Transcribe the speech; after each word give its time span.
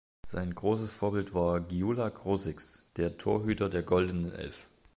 Sein 0.25 0.55
großes 0.55 0.93
Vorbild 0.93 1.35
war 1.35 1.61
Gyula 1.61 2.09
Grosics, 2.09 2.87
der 2.97 3.19
Torhüter 3.19 3.69
der 3.69 3.83
Goldenen 3.83 4.31
Elf. 4.31 4.65